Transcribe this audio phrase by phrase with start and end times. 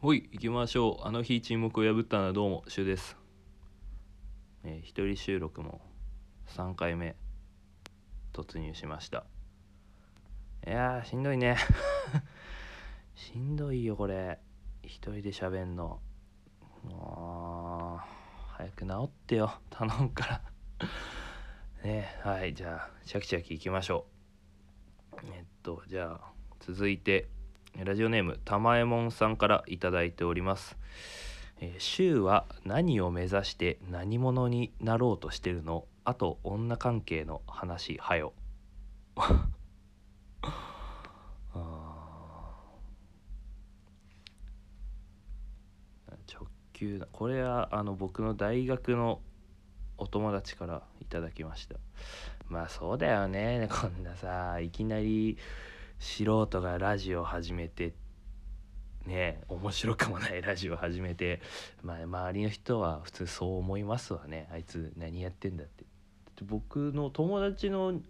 [0.00, 1.08] ほい行きましょう。
[1.08, 3.16] あの日沈黙を破ったのはどうもシュです、
[4.62, 5.80] えー一人収録も
[6.50, 7.16] 3回目。
[8.32, 9.24] 突入しました。
[10.64, 11.56] いやしんどいね。
[13.16, 14.38] しんどいよこれ。
[14.84, 16.00] 一人で喋んの。
[16.84, 18.00] もう
[18.52, 19.50] 早く治ってよ。
[19.68, 20.88] 頼むから。
[21.82, 24.06] ねはいじゃあチャキチャキいきましょ
[25.14, 25.16] う。
[25.34, 27.36] えっとじゃあ続いて。
[27.84, 30.76] ラジオネームたまえもんさんからいただいております。
[31.60, 35.86] えー、週は何を目指して何者になろうとしてるの？
[36.04, 38.32] あと女関係の話はよ。
[46.30, 49.20] 直球なこれはあの僕の大学の
[49.96, 51.76] お友達からいただきました
[52.48, 55.38] まあそうだよねこんなさいきなり
[55.98, 57.94] 素人がラジオ始めて
[59.04, 61.40] ね面白くもないラジオ始めて、
[61.82, 64.48] まあ、周りの人は普通そう思いますわね。
[64.52, 65.84] あいつ何やってんだって。
[66.44, 68.00] 僕の友達の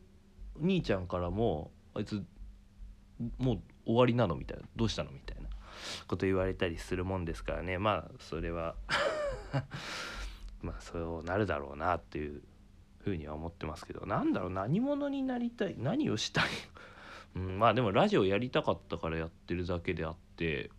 [0.61, 2.23] 兄ちゃんからもあいつ
[3.39, 4.65] もう終わりなのみたいな。
[4.77, 5.49] どうしたのみたいな。
[6.09, 7.79] こと言われたりするもんですからね。
[7.79, 8.75] まあそれは
[10.61, 12.43] まあそうなるだろうなっていう
[12.99, 14.05] ふうには思ってますけど。
[14.05, 16.45] なんだろう何者になりたい何をしたい？
[17.35, 20.71] うん、まあでもラジオやりたかったからやってるだけであって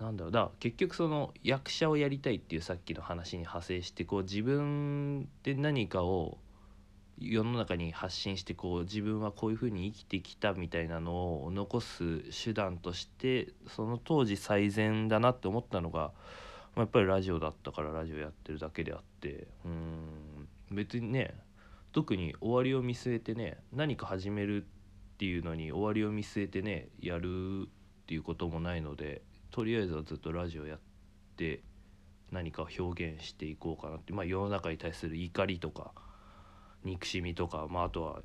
[0.00, 6.38] なんだろうだ結局その役者をやりたいっていうさっきの話に派生してこう自分で何かを
[7.18, 16.12] 世の中に発信してこう自分はこういうふうに生きてきたみたいなのを残す手段としてその当時最善だなって思ったのが、ま
[16.76, 21.34] あ、やっぱりラジオだったからラジオやってるだけであってうん別にね
[21.92, 24.66] 特に終わりを見据えてね何か始める
[25.16, 27.68] っていうのに終わりを見据えてねやるっ
[28.06, 30.78] ていうこともないのでとりあえずはずっとラジオやっ
[31.38, 31.62] て
[32.30, 35.92] 何か表現していこうかなって、まあ、世の中に対する怒りとか
[36.84, 38.20] 憎しみとか、まあ、あとは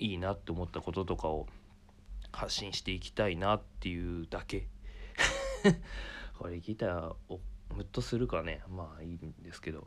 [0.00, 1.46] いいなって思ったこととかを
[2.32, 4.66] 発信していきたいなっていうだけ。
[6.36, 7.38] これ聞いたらお
[7.76, 8.62] ムッとするかね。
[8.68, 9.86] まあいいんですけど。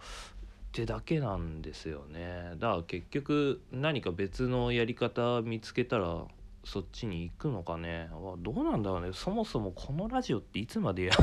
[0.76, 2.52] ってだけなんですよね。
[2.60, 6.26] だから結局何か別のやり方見つけたら
[6.66, 8.10] そっちに行くのかね。
[8.40, 9.12] どうなんだろうね。
[9.14, 11.14] そもそもこのラジオっていつまでや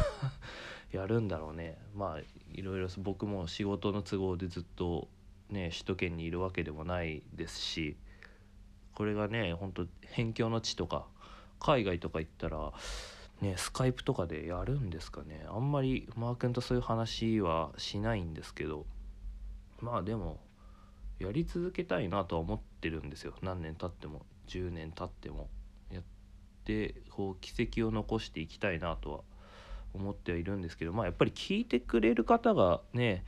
[0.91, 1.77] やるんだろうね。
[1.95, 2.21] まあ
[2.51, 5.09] いろいろ僕も仕事の都合でずっと
[5.51, 7.97] ね首都圏にいるわけでもないですし
[8.95, 11.07] これがねほんと辺境の地とか
[11.61, 12.73] 海外とか行ったら
[13.43, 15.45] ねスカイプとかでやるんですかね。
[15.47, 18.87] あんまりマー君とそういう話はしないんですけど。
[19.83, 20.41] まあでも
[21.19, 23.35] やり続けたいなとは思ってるんですよ。
[23.43, 25.51] 何年経っても10年経っても。
[25.91, 26.03] やっ
[26.65, 29.21] てこう軌跡を残していきたいなとは
[29.93, 33.25] 思ってはいるんですけどまあやっぱり聞いてくれる方がね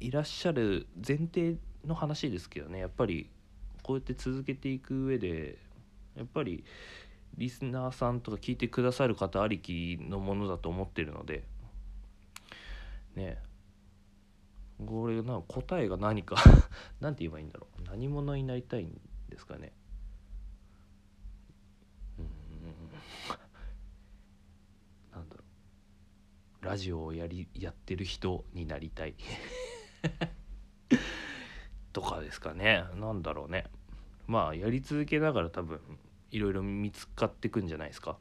[0.00, 2.78] いらっしゃる前提の話ですけどね。
[2.78, 3.30] やっぱり
[3.82, 5.58] こうやって続けていく上で
[6.16, 6.64] やっぱり
[7.36, 11.44] リスナーさんとか聞いてくださる方ありきのものだと思ってるので
[13.14, 13.38] ね。
[14.86, 16.36] これな答えが何か。
[17.00, 17.82] なんて言えばいいんだろう。
[17.82, 19.72] 何者になりたいんですかね。
[22.18, 22.26] うん。
[25.12, 25.44] なんだろ
[26.62, 26.64] う。
[26.64, 29.14] ラジオをやりやってる人になりたい。
[31.92, 32.84] とかですかね。
[32.94, 33.66] なんだろうね。
[34.26, 35.80] まあやり続けながら多分
[36.30, 38.18] いろいろ見つかってくんじゃないですか。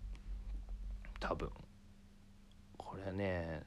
[1.20, 1.50] 多分。
[2.78, 3.64] これね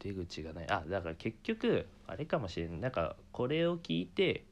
[0.00, 0.70] 出口がない。
[0.70, 4.44] あだから結局あれかもしれないなんかこれを聞いて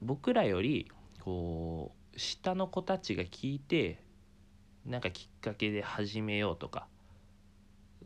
[0.00, 0.90] 僕らより
[1.20, 3.98] こう下の子たちが聞いて
[4.86, 6.86] なんかきっかけで始めようとか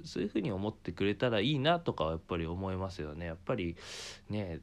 [0.04, 3.26] そういうふうに思ってくれたらいいなとかはやっぱり思いますよね。
[3.26, 3.76] やっぱり
[4.28, 4.60] ね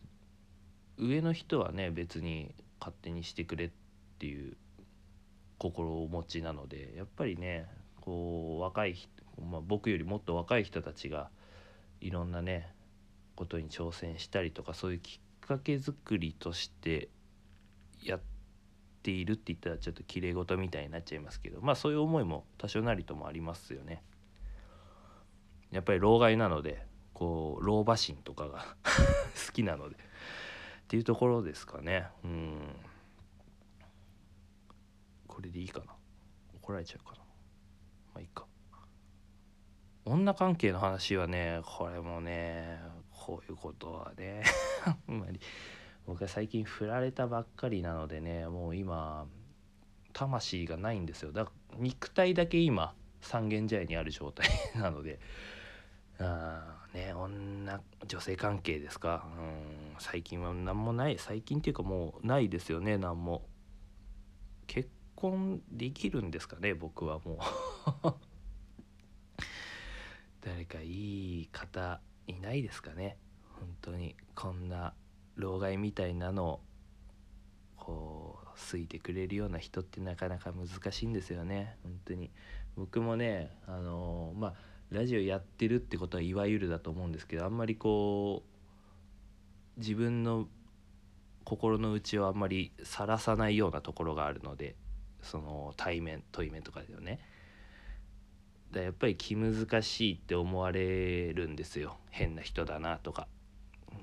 [0.97, 3.71] 上の人はね別に勝手にしてくれっ
[4.19, 4.55] ていう
[5.57, 7.67] 心をお持ちなのでやっぱりね
[7.99, 9.09] こう若い人、
[9.43, 11.29] まあ、僕よりもっと若い人たちが
[12.01, 12.69] いろんなね
[13.35, 17.09] ことに挑戦したりとかそういうきっかけ作りとして
[18.01, 18.21] やっ
[19.01, 24.01] ているって言ったらちょっときれい事みたいになっちゃいますけどまあそういう思いも多少なりともありますよね。
[25.71, 28.65] やっぱり老害なのでこう老婆心とかが
[29.47, 29.99] 好きなのでっ
[30.87, 32.07] ていうところですかね。
[32.23, 32.75] うん。
[35.27, 35.95] これでいいかな。
[36.53, 37.17] 怒られちゃうかな。
[37.17, 37.23] ま
[38.17, 38.45] あいいか。
[40.05, 42.79] 女関係の話はねこれもね
[43.11, 44.43] こういうことはね
[44.85, 45.39] あんまり
[46.05, 49.25] 僕は最近振られたばっかりなのでねもう今
[50.11, 51.31] 魂がないんですよ。
[51.31, 55.19] だから肉体だけ今三軒茶屋にある状態なので。
[56.19, 59.27] あね女女性関係ですか。
[59.37, 61.17] うん最近は何もない。
[61.17, 63.47] 最近っていうかもうないですよね何も。
[64.67, 67.39] 結婚できるんですかね僕はも
[68.03, 68.32] う。
[70.45, 73.17] 誰かいい方いないですかね？
[73.59, 74.15] 本当に。
[74.35, 74.93] こんな
[75.35, 76.59] 老害みたいなのを
[77.77, 81.77] こう好いてくれるような人ってなかなか難しいんですよね。
[81.83, 82.31] 本当に。
[82.75, 84.53] 僕もねあのまあ
[84.89, 88.43] ラジオやってるってことはいわゆるだと思うんですけどあんまりこ
[89.77, 90.47] う自分の
[91.45, 94.75] 心の内をあんまりさらさないようなところがあるので
[95.21, 97.19] その対面対面とかでね。
[98.73, 101.97] だやっぱり気難しいって思われるんですよ。
[102.09, 103.27] 変な人だなとか。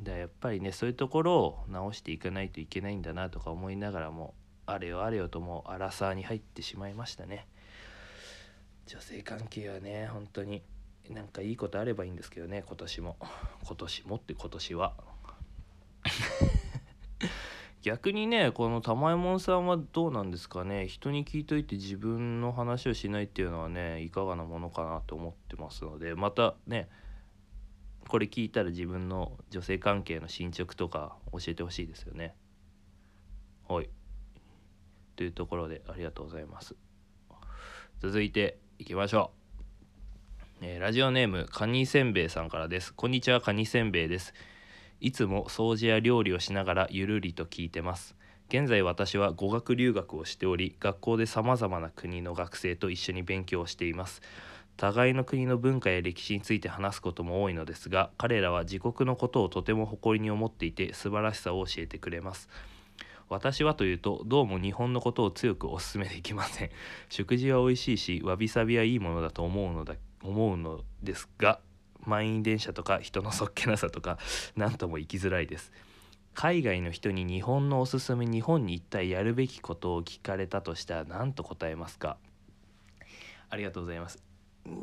[0.02, 4.34] だやっぱりねそういうところを直していかないといけないんだなとか思いながらも
[4.64, 7.46] あれよあれよともうアラサーに入ってしまいましたね。
[8.86, 10.62] 女性関係はね本当に
[11.10, 13.16] なんかいいことあればいいんですけどね今年も。
[13.66, 14.94] 今年もって今年は。
[17.82, 20.86] 逆にねこの玉右衛門さんはどうなんですかね。
[20.86, 26.88] 人に聞いといて自分の話をしないっていうのはねいかがなものかなと思ってますのでまたね
[28.08, 32.34] これ聞いたら自分の女性関係の進捗とか教えてほしいですよね。
[33.66, 33.88] はい。
[35.16, 36.74] というところでありがとうございます。
[38.00, 39.32] 続いていきましょ
[40.60, 42.92] う、えーラジオネームカニせんべいさんからです。
[42.92, 44.34] こんにちはカニせんべいです。
[45.00, 48.14] いつも掃除や料理をしながらゆるりと聞いてます。
[48.48, 54.20] 現在私は語学留学をしており学校でさまざまな国の学生と一緒に勉強をしています。
[54.76, 62.48] 互いの国の文化や歴史について話すことも多いのですが彼らは自国のことをとても誇りに思っていて素晴らしさを教えてくれます。
[63.28, 66.70] 私はというとどうも日本のことを強くお勧めできません。
[67.08, 71.60] 食事は美味しいしわびさびはいいものだと思うのだ思うのですが
[72.06, 74.18] 満員電車とか人のそっけなさとか
[74.56, 75.72] 何とも生きづらいです。
[76.34, 82.16] 海外の人に日本のおすすめ日本に一体やるべきことを聞かれたとしたら何と答えますか？
[83.48, 84.22] ありがとうございます。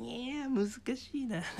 [0.04, 1.42] いや難しいな。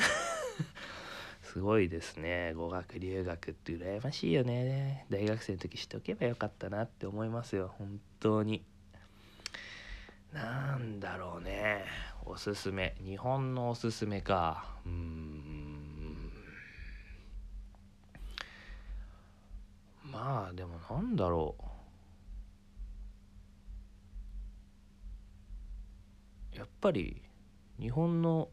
[1.42, 2.54] すごいですね。
[2.54, 5.06] 語学留学って羨ましいよね。
[5.10, 7.74] 大学生の時しとけばよかったなって思いますよ。
[7.78, 8.66] 本当に。
[10.34, 11.86] なんだろうね。
[12.30, 12.96] おすすめ。
[13.04, 14.66] 日本のおすすめか。
[14.86, 16.32] うん。
[20.04, 21.56] まあでもなんだろ
[26.54, 26.58] う。
[26.58, 27.22] やっぱり
[27.80, 28.50] 日本の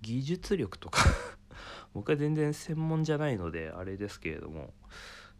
[0.00, 1.04] 技術力とか
[1.94, 4.74] 僕は全然専門じゃないのであれですけれども。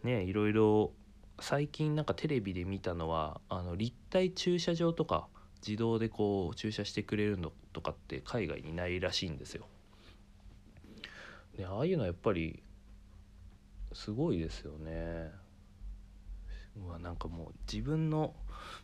[0.05, 0.93] ねいろいろ
[1.41, 5.29] 最近なんかテレビで見たのはあの立体駐車場とか。
[5.67, 9.67] 自動でこう駐車してくれるのとかって海外にないらしいんですよ。
[11.57, 12.63] でああいうのはやっぱり
[13.93, 15.31] すごいですよね。
[16.77, 18.35] うわなんかもう自分の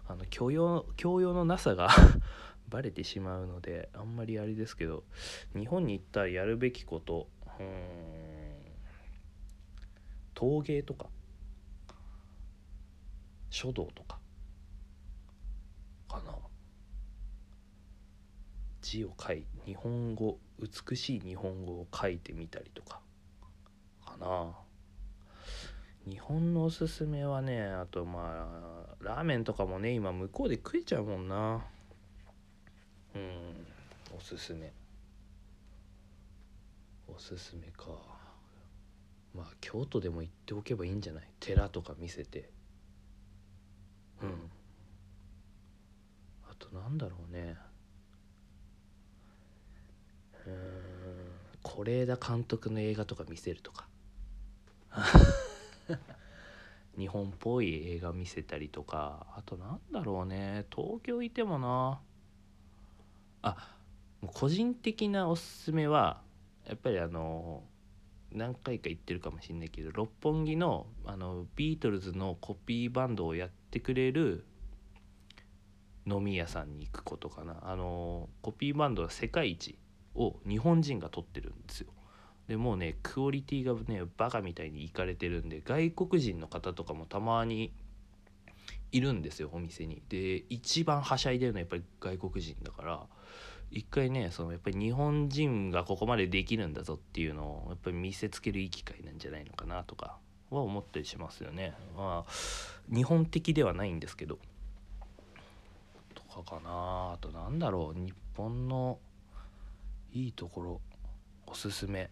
[0.07, 1.89] あの教養教養のなさが
[2.69, 5.05] バレてしまうのであんまりあれですけど
[5.55, 7.29] 日本に行ったらやるべきこと
[7.59, 8.49] うん
[10.35, 11.09] 陶芸とか
[13.51, 14.19] 書道とか
[16.09, 16.48] かな
[18.89, 23.01] 字を書い日本語美しい日本語を書いてみたりとか。
[24.05, 24.55] かな。
[26.11, 28.49] 日本のおすすめはねあとま
[29.01, 31.63] あラーメンとかもね今向こうで食えちゃうもんな。
[33.15, 33.67] うん
[34.17, 34.73] おすすめ。
[37.07, 37.91] おすすめか。
[39.35, 41.25] まあ京都でも行っておけばいいんじゃない？
[41.41, 42.49] 寺とか見せて。
[44.23, 44.51] うん。
[46.51, 47.57] あとなんだろうね。
[51.63, 53.89] 是枝監督の映画とか見せるとか。
[56.97, 59.27] 日本っぽい映画見せたりとか。
[59.37, 60.67] あとなんだろうね。
[60.75, 62.01] 東京いてもな。
[63.43, 63.77] あ
[64.21, 66.23] もう個人的なおすすめは
[66.67, 67.63] やっぱりあの
[68.33, 74.45] 何回か言ってるかもしれないけど六本木のあのビートルズのコピーバンドをやってくれる
[76.07, 77.59] 飲み屋さんに行くことかな。
[77.63, 79.79] あのコピーバンドは世界一
[80.19, 81.89] を日本人が取ってるんですよ。
[82.49, 87.73] でもうねクオリティがねバカみたいにいかれてるんで外国人の方とかもたまに
[88.91, 90.03] いるんですよお店に。
[90.09, 93.07] で一番はしゃいでるのはやっぱり外国人だから
[93.71, 100.17] 一回ねそのやっぱり日本人がここまでできるんだぞっていうのをやっぱり見せつけるいい機会なんじゃないのかなとか
[100.51, 101.75] は思ったりしますよね。
[101.95, 102.31] まあ
[102.93, 104.39] 日本的ではないんですけど。
[106.15, 107.13] とかかな。
[107.13, 108.99] あとなんだろう日本の
[110.13, 110.81] いいところ
[111.47, 112.11] おすすめ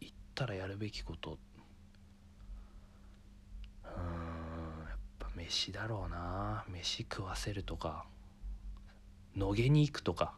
[0.00, 1.38] 行ったらやるべきこと。
[3.84, 6.64] うーんやっぱ飯だろうな。
[6.68, 8.06] 飯食わせるとか
[9.36, 10.34] 野毛に行くとか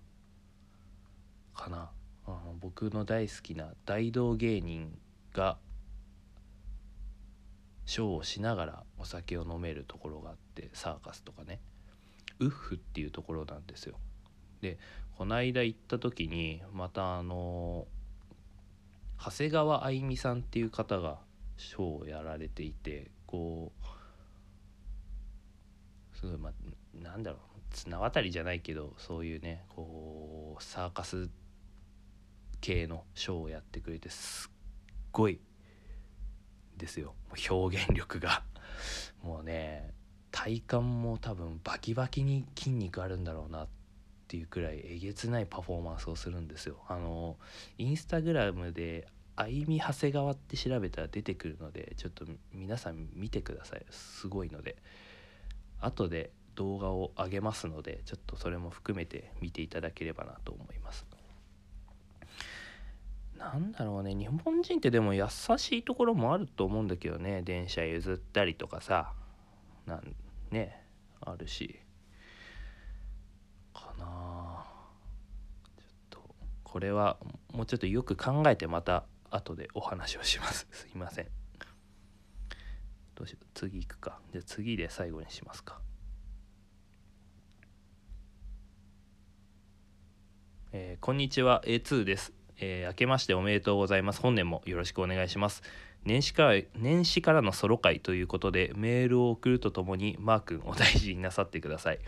[1.55, 1.91] かな。
[2.27, 4.97] あの僕の大好きな大道芸人
[5.33, 5.59] が
[7.87, 11.61] ショーをしながらお酒を飲めるところがあってサーカスとかね。
[12.39, 13.99] ウッフっていうところなんですよ。
[14.61, 14.79] で
[15.17, 17.87] この間行った時にまたあの
[19.23, 21.19] 長谷川あいみさんっていう方が
[21.57, 23.73] ショーをやられていてこ
[26.15, 26.53] うすごいま
[26.95, 27.41] なんだろう
[27.71, 31.29] 綱渡りじゃないけどそういうねこうサーカス
[32.61, 34.51] 系のショーをやってくれてすっ
[35.13, 35.41] ごい
[36.77, 37.15] ですよ。
[37.51, 38.43] 表現力が。
[39.23, 39.93] もうね
[40.31, 43.80] 体幹も多分バキバキに筋肉あるんだろうなって
[44.31, 46.77] ていうくらいえげつないパフォーマンスをするんですよ。
[46.89, 47.37] あの
[47.79, 53.85] インスタグラムで「あいみ長谷川」って調べたら出てくるのでちょっと皆さん見てください。
[53.91, 54.77] すごいので。
[55.81, 61.07] 後で動画を上げますのでちょっとそれも含めて見ていただければなと思います。
[63.37, 64.15] なんだろうね。
[64.15, 67.43] 日本人ってでも優しいところもあると思うんだけどね。
[67.43, 69.13] 電車譲ったりとかさ。
[69.87, 70.15] なん
[70.51, 70.85] ね。
[71.23, 71.81] あるし
[73.75, 74.65] かな
[75.77, 76.35] ちょっと
[76.71, 77.17] これは
[77.53, 80.69] もうちょっとよく考えてまた後でお話をします。
[80.71, 81.27] すいません。
[83.17, 83.47] どうしよう。
[83.55, 84.21] 次行くか。
[84.31, 85.81] じゃあ次で最後にしますか。
[90.71, 91.61] えーこんにちは。
[91.67, 94.21] A2 です、えー明けましておめでとうございます。
[94.21, 95.65] 本年もよろしくお願いします。
[96.05, 101.99] 年始から年始からのソロ会ということでメールを送るとともにマー君お大事になさってください。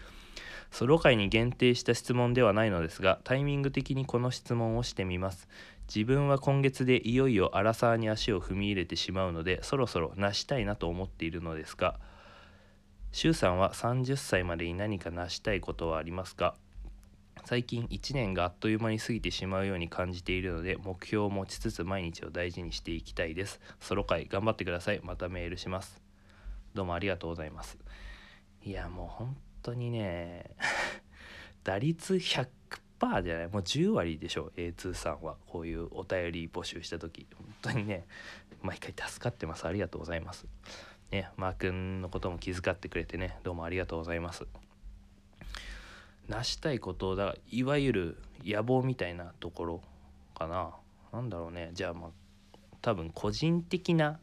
[0.72, 5.46] ソロ会に限定した質問ではないのですがタイミング的にこの質問をしてみます。
[5.94, 12.00] 自分は今月でいよいよアラサーに足を踏み入れてしまうのでそろそろ成したいなと思っているのですが
[13.10, 16.54] 周さんは30歳までに何か成したいことはありますか？
[17.44, 23.60] 最近1年があっという間に過ぎてしまうように感じているので目標を持ちつつ毎日を大事にしていきたいです。
[23.80, 25.00] ソロ会頑張ってください。
[25.02, 26.00] またメールします。
[26.72, 27.76] どうもありがとうございます。
[28.64, 30.50] いやもう本当にね
[31.64, 33.48] 打率100%じゃない？
[33.48, 37.26] もう10割でしょ？A2 さんはこういうお便り募集した時。
[37.36, 38.06] 本当にね
[38.62, 39.66] 毎回助かってます。
[39.66, 40.46] ありがとうございます。
[41.10, 44.46] ねマー君のことも気遣ってくれてねどうもありがとうございます。
[46.28, 49.82] 成したいことだいわゆる野望みたいなところ
[50.34, 50.74] かな。
[51.12, 51.70] なんだろうね。
[51.74, 52.10] じゃあまあ
[52.80, 54.20] 多分個人的な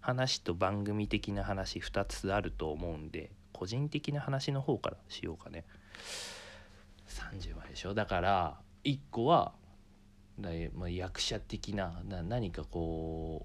[0.00, 5.64] 話と番組的な話2つあると思うんで個人的な話の方からしようかね。
[7.08, 7.92] 30までしょ。
[7.92, 9.52] だから1個は
[10.38, 13.44] だいまあ、役者的なな何かこ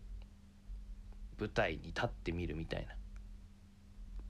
[1.39, 2.93] う舞台に立ってみるみたいな。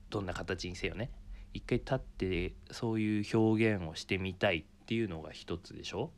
[0.08, 1.10] どんな形にせよね。
[1.52, 6.10] 一回立ってそういう表現をしてみたいっていうのが一つでしょ。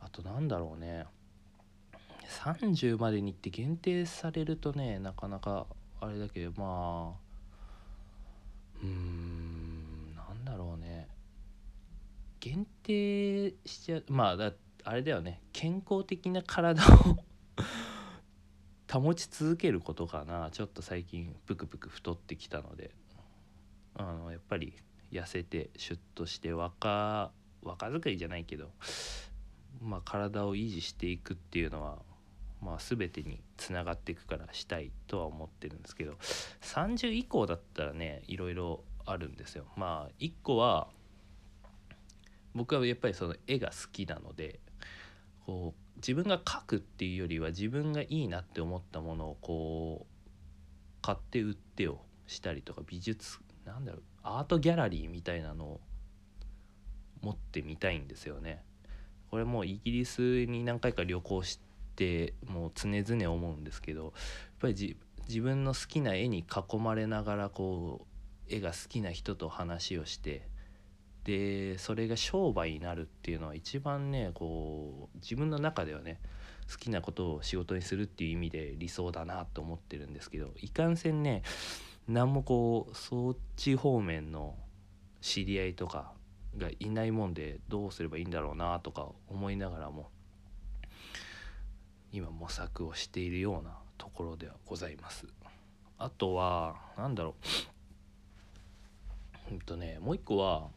[0.00, 1.04] あとなんだろうね。
[2.26, 5.66] 30までにって限定されるとねなかなか
[6.00, 7.25] あれだけどまあ
[8.82, 11.08] うんなんだろうね。
[12.40, 14.52] 限定しちゃうまあだ
[14.84, 15.40] あれだよね。
[15.52, 17.16] 健康的な体を
[18.92, 20.50] 保ち続けることかな。
[20.50, 22.94] ちょっと最近ぷくぷく太ってきたので。
[23.98, 24.74] あのやっぱり
[25.10, 27.30] 痩せてシュッとして若
[27.62, 28.70] 若作りじゃないけど
[29.80, 31.98] まあ体を維持していくっていうのは
[32.60, 36.14] まあ全てにつながっていくからしたいとは思ってるんですけど
[36.62, 39.66] 30以降だったらねいろいろあるんですよ。
[39.76, 40.88] まあ1個は
[42.54, 44.60] 僕はやっぱりその絵が好きなので
[45.44, 55.80] こう自分が描くっていうよりは自分がいいなって思ったものをこう買って売ってをしたりとか美術なんだろうアートギャラリーみたいなのを
[57.22, 58.62] 持ってみたいんですよね。
[59.30, 61.65] これもうイギリスに何回か旅行して
[62.46, 64.12] もう常々思うんですけどやっ
[64.60, 64.96] ぱり
[65.28, 68.06] 自分の好きな絵に囲まれながらこ
[68.50, 70.48] う絵が好きな人と話をして
[71.24, 76.20] でそれが商売になるっていうのは一番ねこう自分の中ではね
[76.70, 81.42] 好きなことを仕事にするっていう意味で理想だなと思ってるんですけどいかんせんね
[82.06, 84.54] 何もこうそっち方面の
[85.20, 86.12] 知り合いとか
[86.56, 90.10] がいないもんでどうすればいいんだろうなとか思いながらも
[92.12, 95.26] 今模索をしているようなところではございます。
[95.98, 97.34] あとは何だろ
[99.50, 100.68] ううんとねもう一個は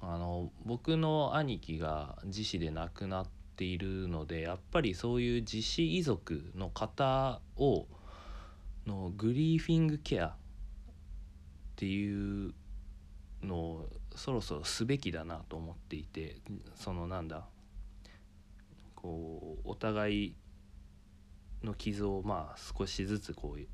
[0.00, 7.86] あの僕の兄貴が自死で亡くなっているのでやっぱりそういう自死遺族の方を
[8.86, 10.32] のグリーフィングケアっ
[11.76, 12.54] ていう
[13.42, 16.36] のをそろそろすべきだなと思っていて
[16.74, 17.44] そのなんだ
[18.94, 20.34] こうお互い
[21.62, 23.66] の傷をまあ少しずつこう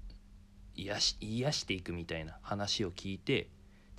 [0.75, 3.49] 癒し癒していくみたいな話を聞いて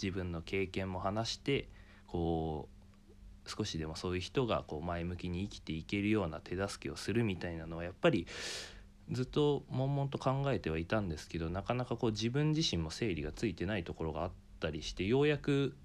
[0.02, 1.70] 自分の経験も話して
[2.06, 2.70] こ
[3.46, 8.28] う少しでもそういう人がこう前向きに生きていけるような手助けをするみたいなのはやっぱり
[9.12, 15.76] ずっと悶々と考えてはいたんですけどなかなかこう自分自身も整理がついてないところがあったりしてようやく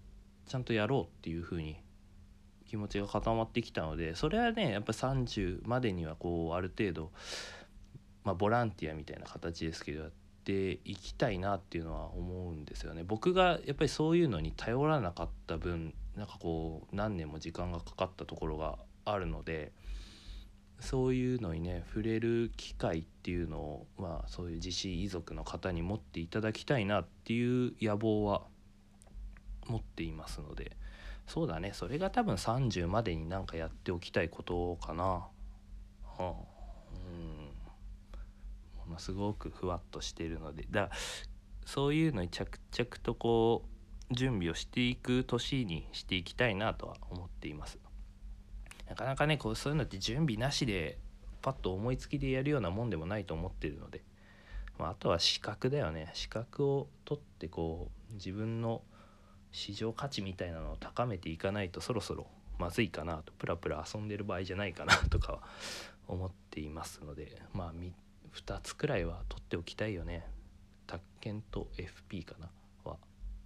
[0.47, 1.77] ちゃんとやろうっていうふうに
[2.67, 7.13] 気持ちが固まってきたのでそれはねやっぱ30までにはこうある程度、
[8.25, 10.11] まあ、ボランティアみたいな形ですけどやっ
[10.45, 13.05] ていきたいなっていうのは思うんですよね。
[13.05, 19.73] 僕がやっぱりそういうのに頼らなかった分なんかこう何年も時間がかかったところがあるので
[20.81, 28.43] そういうのにね触れる機会っていうのをまあそういう自死遺族の方に持っていただきたいなっていう野望は
[29.67, 30.77] 持っていますので
[31.27, 35.05] そうだねそれが多分30までになんかやっておきたいことかな。
[35.05, 35.29] は
[36.19, 36.35] あ、
[38.93, 40.91] もすごくふわっとしているのでだ
[41.67, 43.65] そういうのに着々とこ
[44.11, 47.79] う準備をしていく年にしていきたいなとは思っています。
[48.89, 50.99] なかなかねこうそういうのって準備なしで
[51.41, 54.03] パッと思いつきでやるようなもんでもないと思ってるので、
[54.79, 58.83] まあ、あとは資格だよね資格を取ってこう自分の
[59.51, 62.27] 市場価値みたいなのを高めていかないとそろそろ
[62.59, 65.43] まずいかなとプラプラ遊んでる場合じゃないかなとかは
[66.07, 67.91] 思っていますのでまあ3
[68.35, 70.27] 2つくらいは取っておきたいよね。
[70.87, 72.51] 宅建と FP かな
[72.85, 72.99] は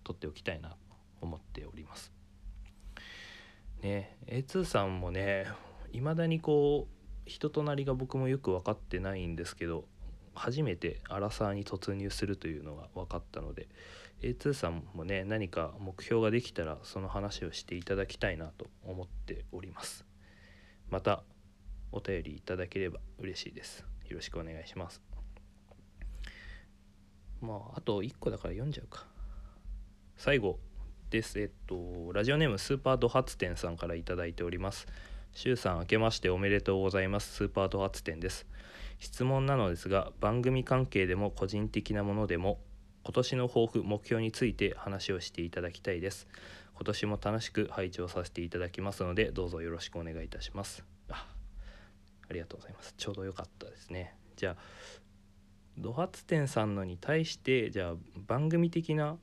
[0.04, 0.76] 取っておきたいなと
[1.20, 2.12] 思っております。
[3.82, 5.46] ね A2 さんもね
[5.92, 6.96] いまだにこう
[7.28, 9.84] 人となりが僕もよく分かってないんですけど
[10.34, 13.68] 初めてアラサーに突入するというのが分かったので
[14.22, 20.04] A2 さんもね何か目標ができたらその話をしていただきたいなと思っております。
[20.90, 21.24] また
[21.92, 23.95] お便りいただければ嬉しいです。
[24.08, 25.02] よろしくお願いします。
[27.40, 29.06] まああと1個だから読んじゃうか。
[30.16, 30.58] 最後
[31.10, 31.40] です。
[31.40, 34.86] えっとラジオネームスーパード発展さんから頂いております。
[35.32, 37.32] しゅうさん明けましておめでとうございます。
[37.34, 38.46] スーパード発展です。
[38.98, 42.58] 質問なのですが番組関係でも個人的なものでも
[43.02, 46.26] 今年の抱負目標について話をしていただきたいです。
[46.74, 50.95] 今年も楽しく拝聴させていただきますのでどうぞよろしくお願いいたします。
[52.28, 52.94] ありがとうございます。
[52.96, 54.16] ちょうど良かったですね。
[54.36, 54.56] じゃあ
[55.78, 57.94] ド発展さんのに対してじゃあ
[58.26, 59.18] 番組的な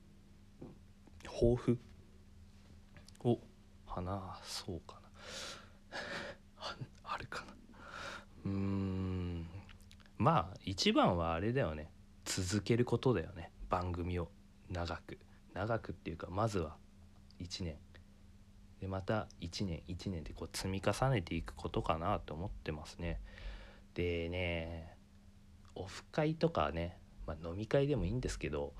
[1.24, 1.78] 抱負
[3.24, 3.38] を
[3.86, 5.98] 話そうかな。
[7.04, 7.52] あるかな。
[8.46, 9.48] うーん。
[10.16, 11.90] まあ一番はあれだよね。
[12.24, 13.50] 続けることだよね。
[13.68, 14.30] 番組を。
[14.70, 15.18] 長く。
[15.52, 16.76] 長くっていうかまずは
[17.40, 17.78] 1年。
[18.80, 23.20] でまた1年1年でこう積み重ねていくことかなと思ってますね。
[23.94, 24.96] でね
[25.74, 28.74] オフ会とかね、まあ、飲み会でもいいんですけど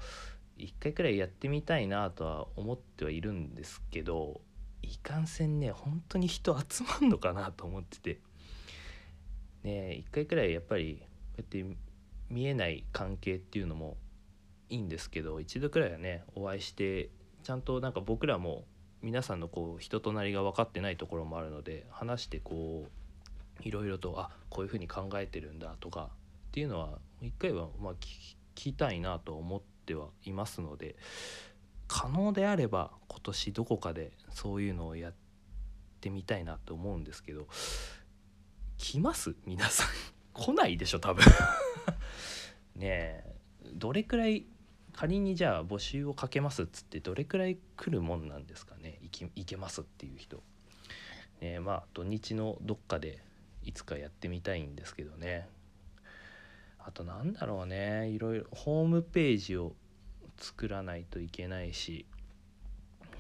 [0.59, 4.41] 1回くらいやってみたいなとは思ってはいるんですけど
[4.83, 8.21] いかんせんね本当に人集まんのかなと思ってて。
[9.65, 11.07] ね1回くらいやっぱりこ
[11.39, 11.77] うやって
[12.31, 13.97] 見えない関係っていうのも
[14.69, 17.11] いいんですけど一度くらいはねお会いして
[17.43, 18.65] ちゃんとなんか僕らも
[19.05, 22.87] 皆さんのこう人となりが分かってないところもあるので話してこ
[23.61, 26.09] ういろいろとあこういうふうに考えてるんだとか
[26.49, 27.97] っていうのは一回はま聞
[28.55, 30.97] きたいなと思ってはいますので
[31.87, 35.15] 可能であれば今年どこかでそういうのをやっ
[36.01, 37.47] てみたいなと思うんですけど
[38.79, 39.35] 来ます？
[39.45, 39.87] 皆さん。
[40.33, 41.23] 来ないでしょ多分。
[42.75, 43.35] ねえ
[43.75, 44.47] どれくらい
[44.97, 48.99] 仮にじゃあ募集をかけますっつってどれくらい来るもんなんですかね？
[49.03, 50.43] 行けますっていう人、
[51.41, 53.19] ね、まあ土日のどっかで
[53.65, 55.49] いつかやってみたいんですけどね。
[56.79, 58.09] あとなんだろうね。
[58.09, 59.75] いろいろホームページを
[60.37, 62.07] 作らないといけないし。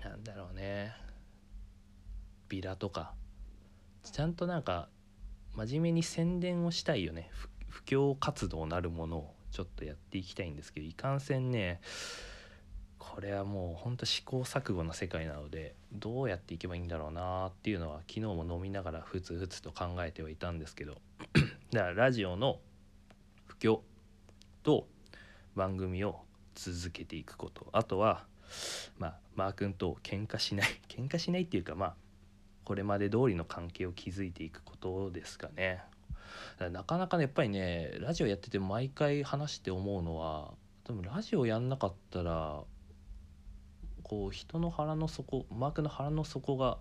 [0.04, 0.92] なんだろうね。
[2.48, 3.14] ビラとか。
[4.02, 4.88] ちゃんとなんか
[5.56, 7.30] 真面目に宣伝をしたいよね。
[7.68, 9.34] 布教活動なるものを。
[9.54, 11.80] ちょっとやっていきたいんですけどいかんせんね
[12.98, 20.96] これはもうほんと試行錯誤の世界なのでどうやっていけばいいんだろうなっていうのは昨日も飲みながらふつふつと考えてはいたんですけど
[21.70, 22.58] だからラジオの
[23.46, 23.82] 布教
[24.64, 24.88] と
[25.54, 26.18] 番組を
[26.56, 28.24] 続けていくことあとは
[28.98, 31.94] まあマー君と喧嘩しない喧嘩しないっていうかまあ
[32.64, 35.82] これまで通りの関係を築いていくことですかね。
[36.70, 40.52] なかなかねやっぱりねラジオやってて毎回話して思うのは
[40.84, 42.62] 多分ラジオやんなかったら
[44.02, 46.78] こう人の腹の底マークの腹の底が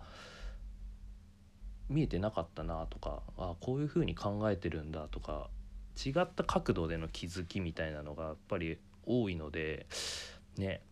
[1.88, 5.48] 見えてなかったなとかあこういうふうに考えてるんだとか
[6.04, 9.86] 違った角度での気づきみたいなのがやっぱり多いので
[10.56, 10.82] ね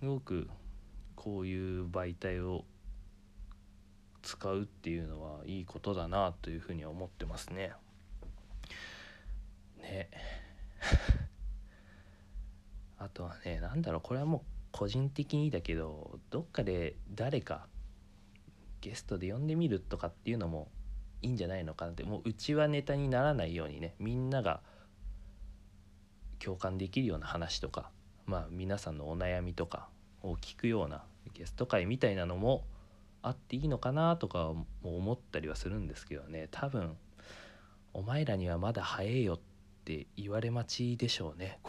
[0.00, 0.48] すごく
[1.16, 2.64] こういう媒体を
[4.28, 7.72] 使うっていうのはいいことだなというふうに思ってますね。
[9.78, 10.10] ね
[12.98, 17.68] あとはね何だろうこれはもう個人的にだけどどっかで誰か
[18.82, 20.70] ゲストで呼んでみるとかっていうのも
[21.22, 24.60] いいんじゃないのかなってもううちはネタにならないようにねみんなが
[26.38, 27.90] 共感できるような話とか
[28.26, 29.88] まあ皆さんのお悩みとか
[30.20, 32.66] を聞くようなゲスト会みたいなのも
[33.28, 36.48] あっていいのかなとかも思ったりはするんですけどね。
[36.50, 36.96] 多分
[37.92, 39.40] お前らにはまだ早えよっ
[39.84, 41.60] て言われ待ちでしょうね。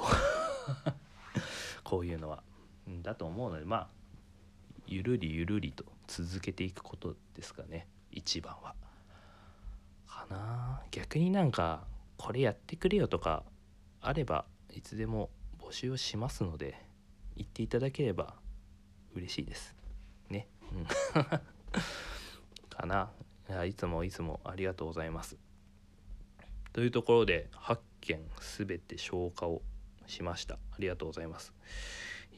[1.83, 2.43] こういうのは。
[3.03, 3.87] だと思うのでまあ
[4.87, 7.87] ゆるりゆるりと続けていくことですかね。
[8.11, 8.73] 一番は。
[10.07, 10.81] かな。
[10.91, 11.85] 逆になんか
[12.17, 13.43] これやってくれよとか
[14.01, 16.81] あればいつでも募集をしますので
[17.35, 18.35] 言っていただければ
[19.13, 19.78] 嬉しいです。
[22.69, 23.11] かな。
[23.65, 25.37] いつもいつもありがとうございます。
[26.71, 28.21] というところで8件
[28.57, 29.61] 全て消化を
[30.07, 30.55] しました。
[30.55, 31.53] ありがとうございます。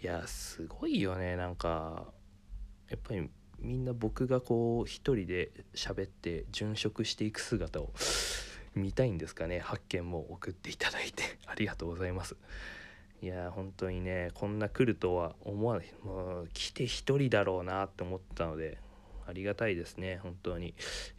[0.01, 1.35] いやすごいよね。
[1.35, 2.07] なんか
[2.89, 7.93] やっぱりみんな僕がこう一人で喋って殉職していく姿を
[8.73, 9.59] 見たいんですかね。
[9.59, 11.23] 発見も送っていただいて。
[11.45, 12.35] ありがとうございます。
[13.21, 15.93] いや本当にねこんな来るとは思わない。
[16.03, 18.79] もう来て一人だろうなって思ったので
[19.27, 20.69] ありがたいですね本当に。
[20.69, 20.73] い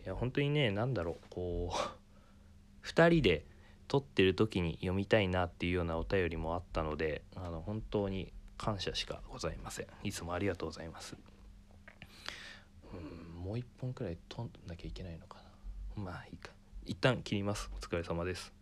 [0.04, 3.46] や本当にね何だろうこう2人で
[3.86, 9.86] 撮ってる時に読みたいなっていうようなお便りもあったのであの本当に感謝しかございません。
[10.02, 11.16] いつもありがとうございます。
[12.92, 15.38] うんもう一本くらい飛んなきゃいけないのか
[15.96, 16.02] な。
[16.02, 16.50] まあいいか。
[16.84, 17.70] 一旦切ります。
[17.74, 18.61] お疲れ様です。